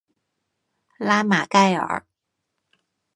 [0.97, 2.07] 拉马盖尔。